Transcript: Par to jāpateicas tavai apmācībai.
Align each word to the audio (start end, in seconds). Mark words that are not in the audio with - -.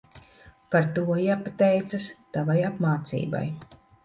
Par 0.75 0.87
to 0.95 1.03
jāpateicas 1.23 2.09
tavai 2.39 2.57
apmācībai. 2.71 3.45